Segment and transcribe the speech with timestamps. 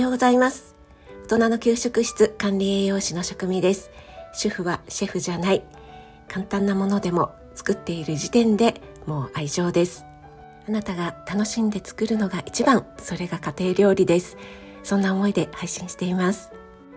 [0.00, 0.74] ようございます。
[1.24, 3.90] 大人の給食室管理栄養士の職味です。
[4.32, 5.62] 主婦はシェフじゃない。
[6.26, 10.06] 簡単なものでも作っている時点でもう愛情です。
[10.66, 14.38] あなたが楽しんで作るのが一番それが家庭料理です。
[14.82, 16.50] そんな思いで配信しています。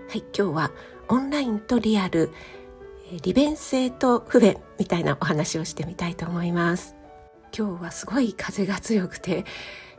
[0.08, 0.72] はい今日は
[1.10, 2.32] オンラインとリアル
[3.22, 6.96] 利便性と不便みたいなお話をしてみたいと思います。
[7.56, 9.44] 今日はすごい風が強くて、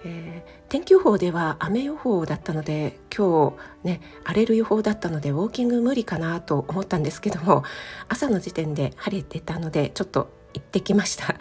[0.05, 7.65] えー、天気予報では雨予報だったので今日ね荒れる予報だったのでウォーキング無理かなと思ったんですけども
[8.09, 11.37] 朝の時点で晴れてたのでちょっと行ってきました。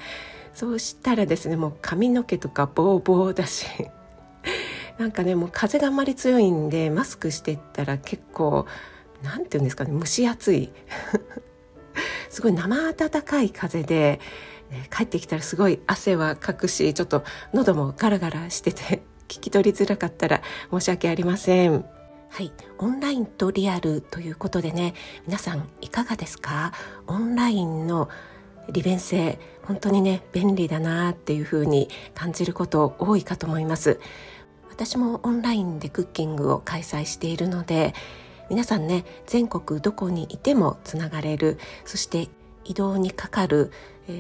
[0.54, 3.66] そうしたらですねもう髪の毛とかボーボーだし
[5.00, 8.68] なんかねもう風があまり強いんでマスクしてったら結構
[9.24, 10.72] 何て言うんですかね蒸し暑い。
[12.30, 14.20] すごい生暖かい風で、
[14.74, 17.24] ね、帰ってきたらすごい汗はかくしちょっと
[17.54, 21.86] 喉もガラガラしてて 聞き取りづらかったら申し訳ありません。
[22.30, 24.96] はい、オンラインとリアルということでね
[25.28, 26.74] 皆さんいかがですか？
[27.08, 28.10] オンラインの
[28.72, 34.00] 利便性本当にね便利だなっていうふうに感じること多いかと思います。
[34.70, 37.94] 私もオンラインでクッキングを開催しているので
[38.50, 41.60] 皆さんね全国どこにいてもつながれる。
[41.86, 42.30] そして
[42.66, 43.72] 移動にかかる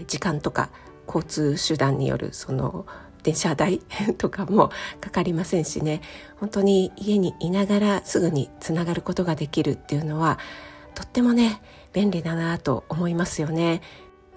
[0.07, 0.69] 時間とか
[1.07, 2.85] 交通手段によるその
[3.23, 3.79] 電車代
[4.17, 4.69] とかも
[5.01, 6.01] かかりませんしね。
[6.37, 10.37] 本当に家にいながらすぐにつながることができるっていうのは
[10.93, 11.61] とってもね
[11.93, 13.81] 便利だなと思いますよね。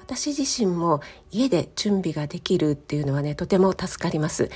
[0.01, 1.01] 私自身も
[1.33, 4.51] 家で準備ができるっていうのはねとても助かります。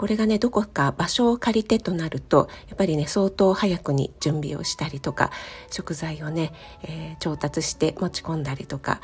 [0.00, 5.30] これがねどこか場所を借りてとなるとやっぱりね相当早くに準備をしたりとか
[5.70, 9.02] 食材をね、えー、調達して持ち込んだりとか、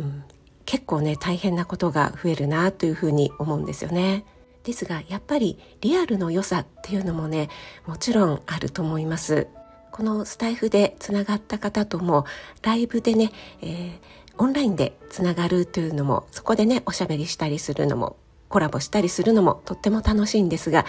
[0.00, 0.24] うん、
[0.64, 4.24] 結構ね大変なことが増えるなというふうに思うんですよね。
[4.64, 7.50] ですがやっぱりリアルの良さっていうのもね
[7.86, 9.48] もちろんあると思います。
[9.90, 12.24] このスタイフでつながった方とも
[12.62, 13.98] ライブでね、えー、
[14.38, 18.16] オンラインでつながるというのもそこでねおしゃべりしたりするのも
[18.48, 20.84] コラボしたりするのもとっても楽しいんですが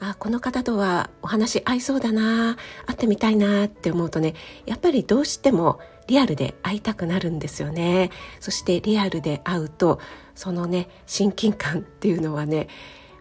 [0.00, 2.56] あこの方とはお話合いそうだな
[2.86, 4.34] 会ってみたいなって思うとね
[4.64, 8.10] やっぱりどうしてもリアルで会いたくなるんですよね。
[8.40, 10.00] そしてリアルで会うと
[10.34, 12.68] そのね親近感っていうのはね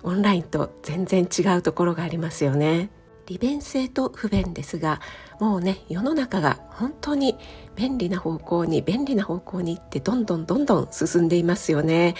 [0.03, 2.89] オンラインと全然違うところがありますよね。
[3.25, 5.01] 利便性と不便ですが
[5.41, 7.35] もうね世の中が本当に
[7.75, 12.15] 便利な方向に便利な方向に行ってどんどんどんどん進んでいますよね。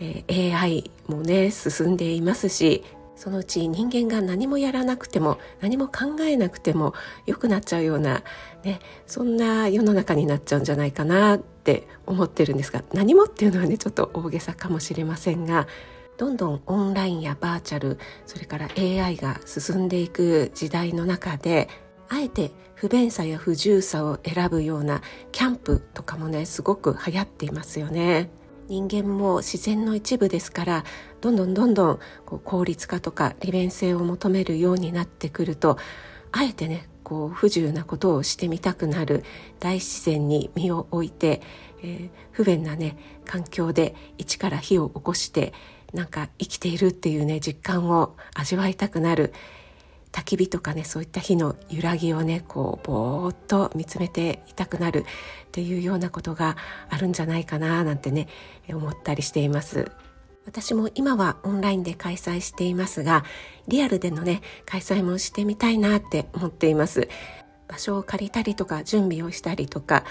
[0.00, 2.82] えー、AI もね進んでいますし
[3.20, 6.94] そのうち人間が何もやらなくても何も考えなくても
[7.26, 8.22] 良くなっちゃうような、
[8.64, 15.68] ね、そんな世の中になっちゃうんじゃないかなって思ってるんですが何もっていうのはねちょっと大げさかもしれませんが
[16.16, 21.68] どんどんオンラインやバーチャルそれから AI が進んでいく時代の中で
[22.08, 28.30] あえて不便さや不自由さを選ぶようなキャンプとかもねすごく流行っていますよね。
[28.70, 30.84] 人間も自然の一部ですから
[31.20, 35.76] どんどんどんどんこう効率化とか利便性を求めるようになってくると
[36.30, 39.24] あえてねこう不自由なことをしてみたくなる
[39.58, 41.42] 大自然に身を置いて、
[41.82, 45.52] えー、不便なね環境で一から火を起こして
[45.92, 49.32] なんか生きているっていうね実感を味わいたくなる
[50.12, 56.56] 焚き火とかねそういった火の揺らぎをねこうぼーっと見つめていたくなるっていうようなことが
[56.88, 58.28] あるんじゃないかななんてね
[58.68, 59.90] 思ったりしています。
[60.46, 63.24] 私も今はオンラインで開催していますが
[63.68, 67.08] リアルでのね開催もしてみたいなって思っています。
[67.68, 70.04] 場所を借りたりとか準備をしたりとか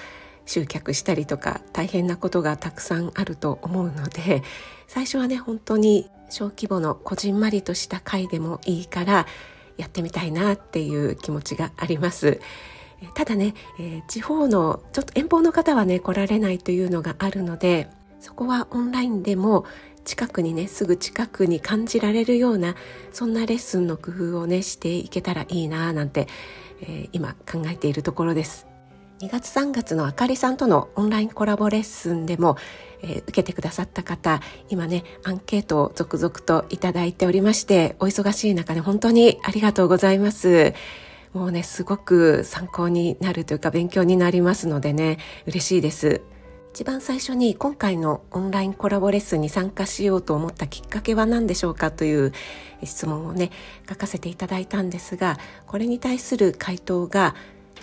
[0.46, 4.44] 集客したりとか大変なことがたくさんあると思うので
[4.88, 9.28] 最初はね本当に小規模のこじんまりとした会でもいいから
[9.80, 12.40] やってみたいなっていう気持ちがあります。
[13.16, 19.66] ただね、えー、地方のちょっと遠方の方はね来られないというのがあるのでそこはオンラインでも
[20.04, 22.76] 近くにねすぐ近くに感じられるような
[23.14, 26.28] そんなレッスンの工夫をねしていけたらいいななんて、
[26.82, 28.69] えー、今考えているところです。
[29.20, 32.56] 2月3月のあかりさんとのオンラインコラボレッスンでも、
[33.02, 34.40] えー、受けてくださった方
[34.70, 40.74] 今ねアンケートを続々といただいておりましてお忙しい中で本当にありがとうございます。
[41.34, 46.22] もうねすごく参考になるというか勉強になりますのでね嬉しいです。
[46.74, 52.32] 一番最初に今回のオンラインコラボレッスンに参加しようと思ったきっかけは何でしょうかという
[52.84, 53.52] 質問をね
[53.90, 55.38] 書かせていただいたんですが
[55.68, 57.36] これに対する回答が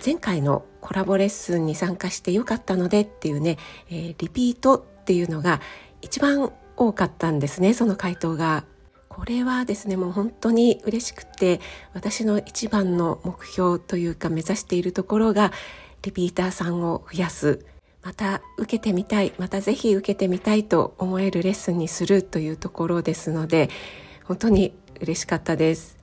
[0.05, 3.59] 前回のコラボレッスンに参加してよかったのでっていうね、
[3.91, 5.61] えー、リピートっていうのが
[6.01, 8.65] 一番多かったんですねその回答が。
[9.09, 11.61] これはですねもう本当に嬉しくて
[11.95, 15.53] 私の一番の目標というか目指しているところが
[16.03, 17.65] リピーターさんを増やす
[18.03, 23.71] また受けてみたいまたぜひ受けてみたいと思えるレッスンにするというところですので
[24.25, 25.96] 本当に嬉しかったです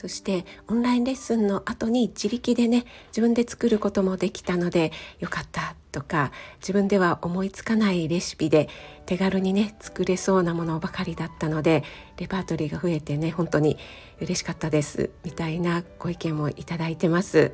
[0.00, 8.70] そしてオンラインレッスンの後に自力でね自分で作ることもできたのでよかったとか自分では思いつかないレシピで
[9.04, 11.84] 手軽にね作れそうなものばかりだったので
[12.16, 13.76] レパートリーが増えてね本当に
[14.22, 17.52] 嬉しかったですみたいなご意見もいただいてます。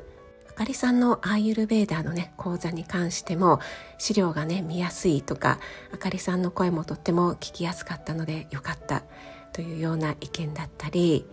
[0.49, 3.59] あかりさんのアーユルベーダーのね講座に関しても
[3.97, 5.59] 資料がね見やすいとか
[5.93, 9.03] あかりさんの声もとっても聞きやすかったのでよかった
[9.51, 11.25] というような意見だったり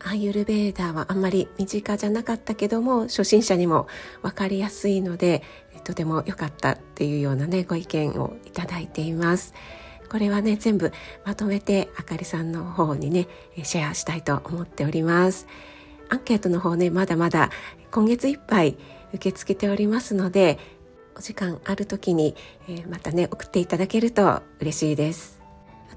[0.00, 3.86] アーユルベーダーはあんまり身近じゃなかったけども初心者にも
[4.22, 5.42] 分かりやすいので
[5.84, 9.54] とても良かったっていうようなねご意見をいただいています。
[10.10, 10.92] これはね全部
[11.24, 13.28] まとめてあかりさんの方にね
[13.62, 15.46] シェアしたいと思っております。
[16.08, 17.50] アンケートの方ねまだまだ
[17.92, 18.76] 今月いっぱい
[19.12, 20.58] 受け付けておりますので
[21.16, 22.34] お時間ある時に、
[22.68, 25.39] え、またね送っていただけると嬉しいです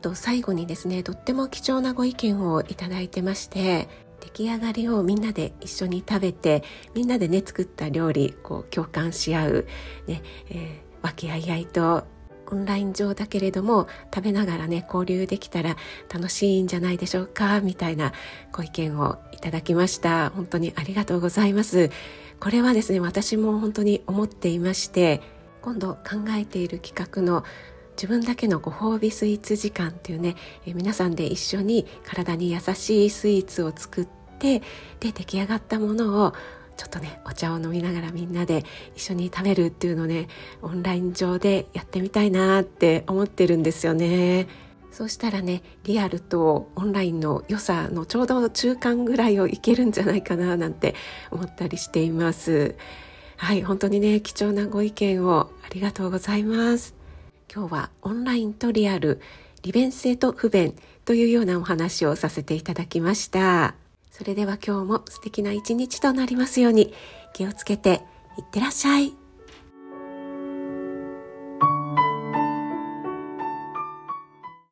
[0.04, 3.88] と最後にですねとっても貴重なご意見をいただいてまして
[4.20, 6.64] 出来上がりをみんなで一緒に食べて
[6.94, 9.68] みんなでね作った料理こう共感し合う、
[10.08, 12.06] ねえー、和気あいあいと
[12.52, 15.78] オンライン上だけれども食べながらね交流できたら
[16.14, 18.12] 楽しいんじゃないでしょうかみたいな
[18.52, 20.30] ご意見をいただきました。
[20.30, 21.90] 本当にありがとうございます。
[22.40, 25.22] これはですね私も本当に思っていまして
[25.62, 27.46] 今度考えている企画の
[27.96, 30.36] 自分だけのご褒美スイーツ時間っていうね、
[30.66, 34.08] え皆さんで一緒に体に優しいスイーツを作っ
[34.40, 34.60] て
[35.00, 36.34] で出来上がったものを
[36.76, 40.28] ちょっとねお茶を飲みながらみんなで一緒に食べるっていうのね
[40.62, 44.48] オンライン上でやってみたいなって思ってるんですよね。
[44.92, 50.94] そうしたらねリアルとオンラインの良さのちょうど中間ぐらいをいけるんじゃないかななんて
[51.32, 52.76] 思ったりしています
[53.38, 57.03] はい本当にね貴重なご意見をありがとうございます
[57.54, 59.22] 今日はオンラインとリアル
[59.62, 63.76] 利便性と不便というようなお話をさせていただきました
[64.10, 66.94] それでは今日も素敵な一日となりますように
[67.34, 68.02] 気をつけて
[68.38, 69.23] いってらっしゃい。